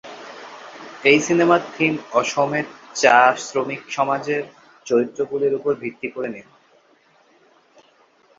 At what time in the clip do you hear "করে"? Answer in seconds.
6.07-6.29